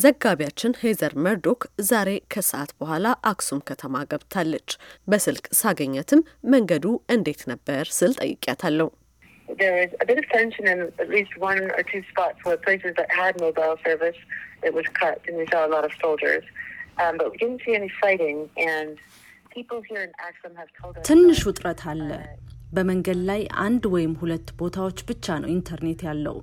[0.00, 4.70] ዘጋቢያችን ሄዘር መርዶክ ዛሬ ከሰዓት በኋላ አክሱም ከተማ ገብታለች።
[5.08, 6.20] በስልክ ሳገኘትም
[6.52, 6.84] መንገዱ
[7.14, 8.88] እንዴት ነበር ስል ጠይቂያታለሁ።
[21.08, 22.10] ትንሽ ውጥረት አለ።
[22.74, 26.36] በመንገድ ላይ አንድ ወይም ሁለት ቦታዎች ብቻ ነው ኢንተርኔት ያለው።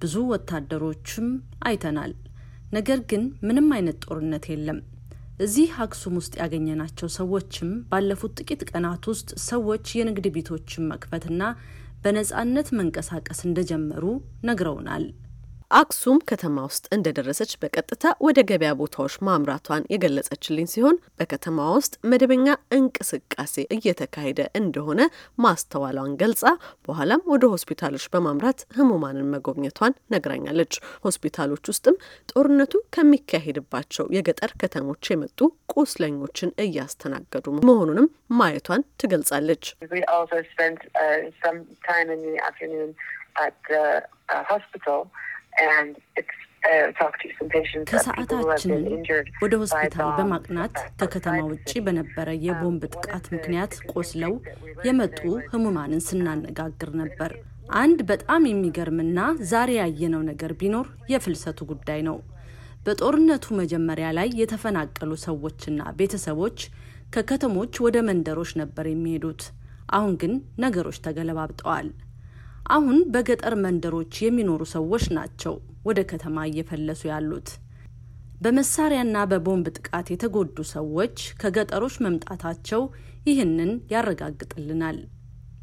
[0.00, 1.26] ብዙ ወታደሮችም
[1.64, 2.12] አይተናል።
[2.72, 4.78] ነገር ግን ምንም አይነት ጦርነት የለም።
[5.40, 11.42] እዚህ አክሱም ውስጥ ያገኘናቸው ሰዎችም ባለፉት ጥቂት ቀናት ውስጥ ሰዎች የንግድ ቤቶችን መክፈትና
[12.04, 14.04] በነጻነት መንቀሳቀስ እንደጀመሩ
[14.48, 15.04] ነግረውናል።
[15.70, 22.46] አክሱም ከተማ ውስጥ እንደደረሰች በቀጥታ ወደ ገበያ ቦታዎች ማምራቷን የገለጸችልኝ ሲሆን በከተማ ውስጥ መደበኛ
[22.76, 25.00] እንቅስቃሴ እየተካሄደ እንደሆነ
[25.38, 26.44] ማስተዋሏን ገልጻ
[26.88, 30.74] በኋላም ወደ ሆስፒታሎች በማምራት ህሙማንን መጎብኘቷን ነግራኛለች።
[31.06, 32.00] ሆስፒታሎች ውስጥም
[32.32, 35.38] ጦርነቱ ከሚካሄድባቸው የገጠር ከተሞች የመጡ
[35.74, 39.64] ቁስለኞችን እያስተናገዱ መሆኑንም ማየቷን ትገልጻለች።
[47.90, 48.84] ከሰዓታችንን
[49.42, 54.34] ወደ ሆስፒታል በማቅናት ከከተማ ውጭ በነበረ የቦምብ ጥቃት ምክንያት ቆስለው
[54.88, 55.18] የመጡ
[55.52, 57.32] ህሙማንን ስናነጋግር ነበር።
[57.80, 59.18] አንድ በጣም የሚገርምና
[59.50, 62.18] ዛሬ ያየነው ነገር ቢኖር የፍልሰቱ ጉዳይ ነው።
[62.86, 66.58] በጦርነቱ መጀመሪያ ላይ የተፈናቀሉ ሰዎችና ቤተሰቦች
[67.14, 69.42] ከከተሞች ወደ መንደሮች ነበር የሚሄዱት።
[69.90, 70.32] አሁን ግን
[70.64, 71.88] ነገሮች ተገለባብጠዋል።
[72.70, 75.54] አሁን በገጠር መንደሮች የሚኖሩ ሰዎች ናቸው
[75.84, 77.48] ወደ ከተማ እየፈለሱ ያሉት።
[78.40, 82.82] በመሳሪያና በቦምብ ጥቃት የተጎዱ ሰዎች ከገጠሮች መምጣታቸው
[83.28, 84.98] ይህንን ያረጋግጥልናል።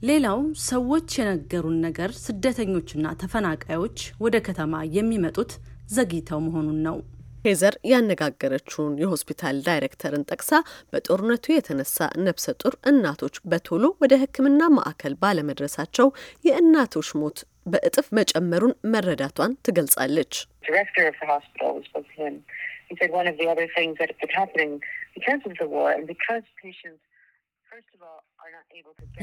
[0.02, 5.54] ሌላው ሰዎች የነገሩን ነገር ስደተኞችና ተፈናቃዮች ወደ ከተማ የሚመጡት
[5.90, 6.98] ዘግይተው መሆኑን ነው።
[7.48, 10.52] ሄዘር ያነጋገረችውን የሆስፒታል ዳይሬክተርን ጠቅሳ
[10.94, 16.10] በጦርነቱ የተነሳ ነፍሰ ጡር እናቶች በቶሎ ወደ ሕክምና ማዕከል ባለመድረሳቸው
[16.46, 17.40] የእናቶች ሞት
[17.72, 20.34] በእጥፍ መጨመሩን መረዳቷን ትገልጻለች።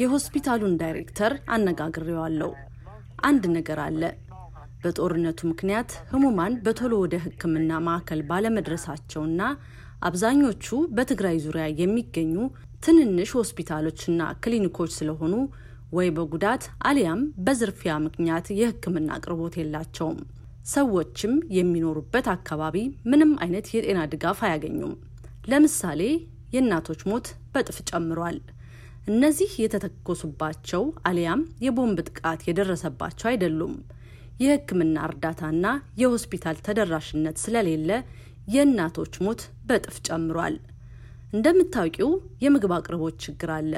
[0.03, 2.51] የሆስፒታሉን ዳይሬክተር አነጋግሬዋለሁ።
[3.25, 4.03] አንድ ነገር አለ።
[4.85, 9.41] በጦርነቱ ምክንያት ህሙማን በቶሎ ወደ ሕክምና ማዕከል ባለመድረሳቸውና
[10.09, 12.35] አብዛኞቹ በትግራይ ዙሪያ የሚገኙ
[12.85, 15.35] ትንንሽ ሆስፒታሎችና ክሊኒኮች ስለሆኑ
[15.95, 20.19] ወይ በጉዳት አሊያም በዝርፊያ ምክንያት የሕክምና አቅርቦት የላቸውም።
[20.73, 22.77] ሰዎችም የሚኖሩበት አካባቢ
[23.11, 24.95] ምንም አይነት የጤና ድጋፍ አያገኙም።
[25.49, 26.01] ለምሳሌ
[26.55, 28.39] የእናቶች ሞት በጥፍ ጨምሯል።
[29.09, 33.75] እነዚህ የተተኮሱባቸው አሊያም የቦምብ ጥቃት የደረሰባቸው አይደሉም።
[34.41, 35.67] የህክምና እርዳታና
[36.01, 37.91] የሆስፒታል ተደራሽነት ስለሌለ
[38.49, 40.57] የእናቶች ሞት በእጥፍ ጨምሯል።
[41.33, 42.11] እንደምታውቂው
[42.45, 43.73] የምግብ አቅርቦት ችግር አለ።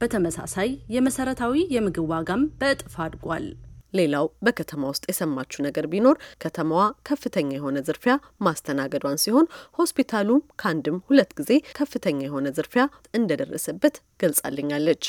[0.00, 3.46] በተመሳሳይ የመሰረታዊ የምግብ ዋጋም በእጥፍ አድጓል።
[3.94, 8.14] ሌላው በከተማ ውስጥ የሰማችው ነገር ቢኖር ከተማዋ ከፍተኛ የሆነ ዝርፊያ
[8.46, 9.46] ማስተናገዷን ሲሆን
[9.78, 12.84] ሆስፒታሉም ከአንድም ሁለት ጊዜ ከፍተኛ የሆነ ዝርፊያ
[13.18, 15.04] እንደደረሰበት ገልጻልኛለች።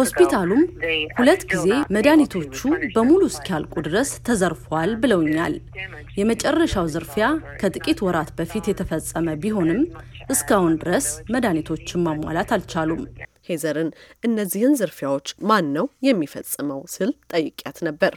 [0.00, 0.60] ሆስፒታሉም
[1.18, 1.66] ሁለት ጊዜ
[1.96, 2.58] መድኃኒቶቹ
[2.96, 5.54] በሙሉ እስኪያልቁ ድረስ ተዘርፏል ብለውኛል።
[6.18, 7.26] የመጨረሻው ዝርፊያ
[7.60, 9.80] ከጥቂት ወራት በፊት የተፈጸመ ቢሆንም
[10.30, 13.02] እስካሁን ድረስ መድኃኒቶችን ማሟላት አልቻሉም።
[13.48, 13.90] ሄዘርን
[14.24, 18.14] እነዚህን ዝርፊያዎች ማን ነው የሚፈጽመው ስል ጠይቂያት ነበር።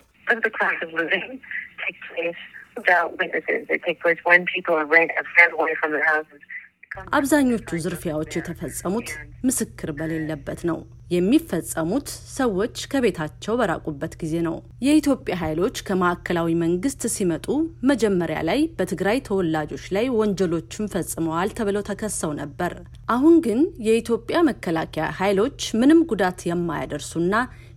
[7.11, 9.09] አብዛኞቹ ዝርፊያዎች የተፈጸሙት
[9.47, 10.77] ምስክር በሌለበት ነው።
[11.09, 14.55] የሚፈጸሙት ሰዎች ከቤታቸው በራቁበት ጊዜ ነው።
[14.85, 17.47] የኢትዮጵያ ኃይሎች ከማዕከላዊ መንግስት ሲመጡ
[17.91, 22.73] መጀመሪያ ላይ በትግራይ ተወላጆች ላይ ወንጀሎችን ፈጽመዋል ተብለው ተከሰው ነበር።
[23.09, 27.33] አሁን ግን የኢትዮጵያ መከላከያ ኃይሎች ምንም ጉዳት የማያደርሱና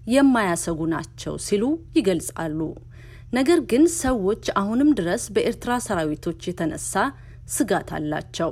[0.08, 1.64] የማያሰጉ ናቸው ሲሉ
[1.98, 2.60] ይገልጻሉ።
[3.32, 6.94] ነገር ግን ሰዎች አሁንም ድረስ በኤርትራ ሰራዊቶች የተነሳ
[7.52, 8.50] ስጋት አላቸው።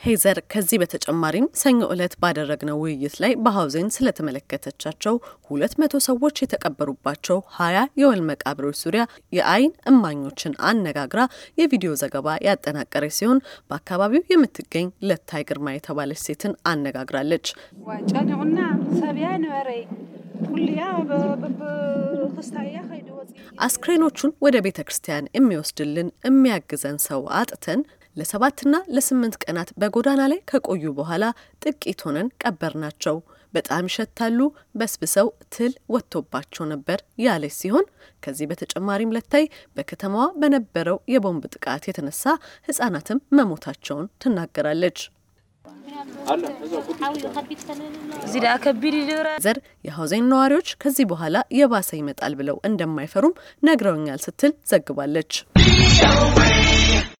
[0.00, 5.14] ሄዘር ከዚህ በተጨማሪም ሰኞ ዕለት ባደረግነው ውይይት ላይ በሀውዜን ስለተመለከተቻቸው
[5.48, 11.22] ሁለት መቶ ሰዎች የተቀበሩባቸው ሀያ የወል መቃብሮች ዙሪያ የአይን እማኞችን አነጋግራ
[11.60, 13.40] የቪዲዮ ዘገባ ያጠናቀረች ሲሆን
[13.70, 17.46] በአካባቢው የምትገኝ ለታይ ግርማ የተባለች ሴትን አነጋግራለች።
[23.58, 27.80] አስክሬኖቹን ወደ ቤተ ክርስቲያን የሚወስድልን የሚያግዘን ሰው አጥተን
[28.16, 31.24] ለሰባትና ለስምንት ቀናት በጎዳና ላይ ከቆዩ በኋላ
[31.62, 33.16] ጥቂት ሆነን ቀበር ናቸው።
[33.54, 34.38] በጣም ይሸታሉ፣
[34.78, 37.86] በስብሰው ትል ወጥቶባቸው ነበር ያለች ሲሆን
[38.22, 39.44] ከዚህ በተጨማሪም ለታይ
[39.76, 42.24] በከተማዋ በነበረው የቦምብ ጥቃት የተነሳ
[42.68, 44.98] ህጻናትም መሞታቸውን ትናገራለች።
[49.44, 55.32] ዘር የሀውዜን ነዋሪዎች ከዚህ በኋላ የባሰ ይመጣል ብለው እንደማይፈሩም ነግረውኛል ስትል ዘግባለች።